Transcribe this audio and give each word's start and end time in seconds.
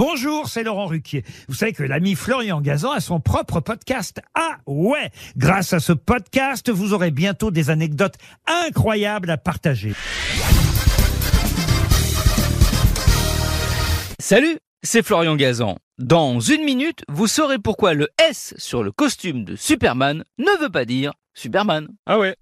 Bonjour, 0.00 0.48
c'est 0.48 0.62
Laurent 0.62 0.86
Ruquier. 0.86 1.24
Vous 1.46 1.54
savez 1.54 1.74
que 1.74 1.82
l'ami 1.82 2.14
Florian 2.14 2.62
Gazan 2.62 2.92
a 2.92 3.00
son 3.00 3.20
propre 3.20 3.60
podcast. 3.60 4.22
Ah 4.34 4.56
ouais 4.66 5.10
Grâce 5.36 5.74
à 5.74 5.78
ce 5.78 5.92
podcast, 5.92 6.70
vous 6.70 6.94
aurez 6.94 7.10
bientôt 7.10 7.50
des 7.50 7.68
anecdotes 7.68 8.14
incroyables 8.46 9.28
à 9.28 9.36
partager. 9.36 9.92
Salut, 14.18 14.56
c'est 14.82 15.02
Florian 15.02 15.36
Gazan. 15.36 15.76
Dans 15.98 16.40
une 16.40 16.64
minute, 16.64 17.04
vous 17.10 17.26
saurez 17.26 17.58
pourquoi 17.58 17.92
le 17.92 18.08
S 18.26 18.54
sur 18.56 18.82
le 18.82 18.92
costume 18.92 19.44
de 19.44 19.54
Superman 19.54 20.24
ne 20.38 20.62
veut 20.62 20.70
pas 20.70 20.86
dire 20.86 21.12
Superman. 21.34 21.88
Ah 22.06 22.18
ouais 22.18 22.36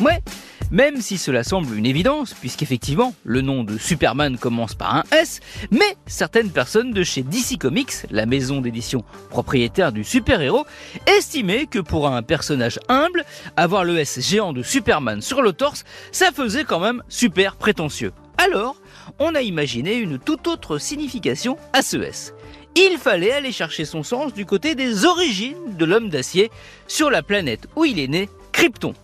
Ouais, 0.00 0.22
même 0.70 1.00
si 1.00 1.18
cela 1.18 1.44
semble 1.44 1.76
une 1.76 1.86
évidence, 1.86 2.34
puisqu'effectivement, 2.34 3.14
le 3.24 3.40
nom 3.40 3.64
de 3.64 3.78
Superman 3.78 4.38
commence 4.38 4.74
par 4.74 4.94
un 4.94 5.04
S, 5.12 5.40
mais 5.70 5.96
certaines 6.06 6.50
personnes 6.50 6.92
de 6.92 7.02
chez 7.02 7.22
DC 7.22 7.58
Comics, 7.58 7.92
la 8.10 8.26
maison 8.26 8.60
d'édition 8.60 9.04
propriétaire 9.30 9.92
du 9.92 10.04
super-héros, 10.04 10.66
estimaient 11.06 11.66
que 11.66 11.78
pour 11.78 12.08
un 12.08 12.22
personnage 12.22 12.78
humble, 12.88 13.24
avoir 13.56 13.84
le 13.84 13.98
S 13.98 14.20
géant 14.20 14.52
de 14.52 14.62
Superman 14.62 15.20
sur 15.20 15.42
le 15.42 15.52
torse, 15.52 15.84
ça 16.12 16.32
faisait 16.32 16.64
quand 16.64 16.80
même 16.80 17.02
super 17.08 17.56
prétentieux. 17.56 18.12
Alors, 18.38 18.76
on 19.18 19.34
a 19.34 19.42
imaginé 19.42 19.96
une 19.96 20.18
toute 20.18 20.46
autre 20.46 20.78
signification 20.78 21.58
à 21.72 21.82
ce 21.82 21.96
S. 21.98 22.34
Il 22.76 22.98
fallait 22.98 23.32
aller 23.32 23.52
chercher 23.52 23.84
son 23.84 24.02
sens 24.02 24.32
du 24.32 24.46
côté 24.46 24.74
des 24.74 25.04
origines 25.04 25.76
de 25.76 25.84
l'homme 25.84 26.08
d'acier 26.08 26.50
sur 26.86 27.10
la 27.10 27.22
planète 27.22 27.66
où 27.74 27.84
il 27.84 27.98
est 27.98 28.08
né, 28.08 28.28
Krypton. 28.52 28.94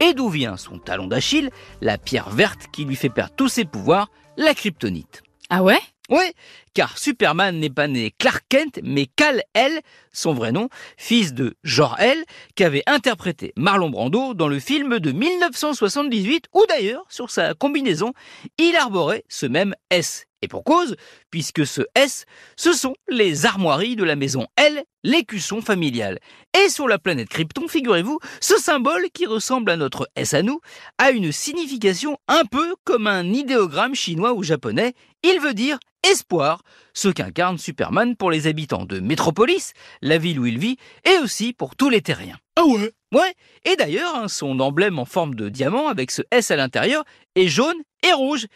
Et 0.00 0.14
d'où 0.14 0.28
vient 0.28 0.56
son 0.56 0.78
talon 0.78 1.06
d'Achille, 1.06 1.50
la 1.80 1.98
pierre 1.98 2.30
verte 2.30 2.66
qui 2.72 2.84
lui 2.84 2.96
fait 2.96 3.08
perdre 3.08 3.34
tous 3.34 3.48
ses 3.48 3.64
pouvoirs, 3.64 4.10
la 4.36 4.54
kryptonite. 4.54 5.22
Ah 5.48 5.62
ouais? 5.62 5.80
Ouais, 6.08 6.34
car 6.72 6.98
Superman 6.98 7.58
n'est 7.58 7.70
pas 7.70 7.88
né 7.88 8.12
Clark 8.16 8.44
Kent, 8.48 8.78
mais 8.84 9.06
Kal-El, 9.06 9.80
son 10.12 10.34
vrai 10.34 10.52
nom, 10.52 10.68
fils 10.96 11.34
de 11.34 11.56
Jor-El, 11.64 12.22
qu'avait 12.54 12.84
interprété 12.86 13.52
Marlon 13.56 13.90
Brando 13.90 14.32
dans 14.32 14.46
le 14.46 14.60
film 14.60 15.00
de 15.00 15.10
1978, 15.10 16.46
où 16.54 16.64
d'ailleurs, 16.68 17.04
sur 17.08 17.30
sa 17.30 17.54
combinaison, 17.54 18.12
il 18.58 18.76
arborait 18.76 19.24
ce 19.28 19.46
même 19.46 19.74
S. 19.90 20.26
Et 20.42 20.48
pour 20.48 20.64
cause, 20.64 20.96
puisque 21.30 21.66
ce 21.66 21.82
S, 21.94 22.26
ce 22.56 22.72
sont 22.72 22.94
les 23.08 23.46
armoiries 23.46 23.96
de 23.96 24.04
la 24.04 24.16
maison 24.16 24.46
L, 24.56 24.84
l'écusson 25.02 25.62
familial. 25.62 26.18
Et 26.58 26.68
sur 26.68 26.88
la 26.88 26.98
planète 26.98 27.28
Krypton, 27.28 27.68
figurez-vous, 27.68 28.18
ce 28.40 28.56
symbole 28.56 29.06
qui 29.14 29.26
ressemble 29.26 29.70
à 29.70 29.76
notre 29.76 30.08
S 30.14 30.34
à 30.34 30.42
nous, 30.42 30.60
a 30.98 31.10
une 31.10 31.32
signification 31.32 32.18
un 32.28 32.44
peu 32.44 32.74
comme 32.84 33.06
un 33.06 33.32
idéogramme 33.32 33.94
chinois 33.94 34.34
ou 34.34 34.42
japonais. 34.42 34.94
Il 35.22 35.40
veut 35.40 35.54
dire 35.54 35.78
espoir, 36.10 36.62
ce 36.94 37.08
qu'incarne 37.08 37.58
Superman 37.58 38.16
pour 38.16 38.30
les 38.30 38.46
habitants 38.46 38.84
de 38.84 39.00
Métropolis, 39.00 39.72
la 40.02 40.18
ville 40.18 40.38
où 40.38 40.46
il 40.46 40.58
vit, 40.58 40.76
et 41.04 41.18
aussi 41.18 41.52
pour 41.52 41.76
tous 41.76 41.90
les 41.90 42.02
terriens. 42.02 42.38
Ah 42.56 42.64
ouais? 42.64 42.92
Ouais, 43.12 43.34
et 43.64 43.76
d'ailleurs, 43.76 44.14
hein, 44.16 44.28
son 44.28 44.60
emblème 44.60 44.98
en 44.98 45.04
forme 45.04 45.34
de 45.34 45.48
diamant 45.48 45.88
avec 45.88 46.10
ce 46.10 46.22
S 46.30 46.50
à 46.50 46.56
l'intérieur 46.56 47.04
est 47.34 47.48
jaune 47.48 47.76
et 48.06 48.12
rouge. 48.12 48.46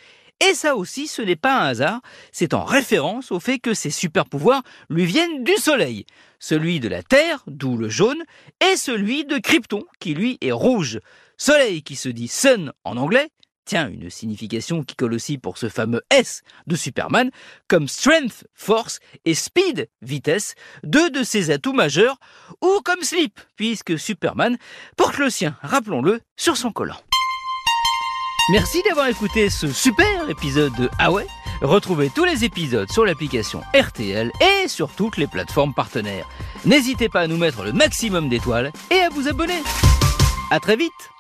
Et 0.49 0.55
ça 0.55 0.75
aussi, 0.75 1.07
ce 1.07 1.21
n'est 1.21 1.37
pas 1.37 1.61
un 1.61 1.67
hasard, 1.67 2.01
c'est 2.33 2.55
en 2.55 2.65
référence 2.65 3.31
au 3.31 3.41
fait 3.41 3.59
que 3.59 3.75
ses 3.75 3.91
super 3.91 4.25
pouvoirs 4.25 4.63
lui 4.89 5.05
viennent 5.05 5.45
du 5.45 5.55
Soleil, 5.57 6.07
celui 6.39 6.81
de 6.81 6.89
la 6.89 7.03
Terre, 7.03 7.43
d'où 7.47 7.77
le 7.77 7.91
jaune, 7.91 8.23
et 8.61 8.77
celui 8.77 9.27
de 9.27 9.39
Krypton, 9.39 9.85
qui 9.99 10.15
lui 10.15 10.39
est 10.41 10.53
rouge. 10.53 11.01
Soleil 11.37 11.83
qui 11.83 11.95
se 11.95 12.09
dit 12.09 12.29
sun 12.29 12.73
en 12.85 12.97
anglais, 12.97 13.29
Tiens, 13.67 13.89
une 13.89 14.11
signification 14.11 14.83
qui 14.83 14.97
colle 14.97 15.15
aussi 15.15 15.39
pour 15.39 15.57
ce 15.57 15.69
fameux 15.69 16.03
S 16.11 16.43
de 16.67 16.75
Superman, 16.75 17.31
comme 17.69 17.87
strength, 17.87 18.45
force, 18.53 18.99
et 19.25 19.35
speed, 19.35 19.89
vitesse, 20.03 20.57
deux 20.83 21.09
de 21.11 21.23
ses 21.23 21.53
atouts 21.53 21.73
majeurs, 21.73 22.19
ou 22.63 22.81
comme 22.85 23.03
slip, 23.03 23.39
puisque 23.55 23.97
Superman 23.97 24.59
porte 24.97 25.19
le 25.19 25.31
sien, 25.31 25.57
rappelons-le, 25.63 26.21
sur 26.37 26.57
son 26.57 26.73
collant. 26.73 26.97
Merci 28.49 28.83
d'avoir 28.83 29.07
écouté 29.07 29.49
ce 29.49 29.71
super 29.71 30.29
épisode 30.29 30.75
de 30.75 30.91
Ah 30.99 31.11
Retrouvez 31.63 32.11
tous 32.11 32.25
les 32.25 32.45
épisodes 32.45 32.91
sur 32.91 33.05
l'application 33.05 33.61
RTL 33.75 34.33
et 34.41 34.67
sur 34.67 34.91
toutes 34.91 35.19
les 35.19 35.27
plateformes 35.27 35.75
partenaires. 35.75 36.27
N'hésitez 36.65 37.09
pas 37.09 37.21
à 37.21 37.27
nous 37.27 37.37
mettre 37.37 37.63
le 37.63 37.73
maximum 37.73 38.29
d'étoiles 38.29 38.73
et 38.91 39.01
à 39.01 39.09
vous 39.11 39.29
abonner. 39.29 39.63
À 40.51 40.59
très 40.59 40.77
vite 40.77 41.11